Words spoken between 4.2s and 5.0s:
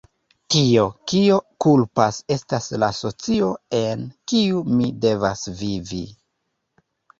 kiu mi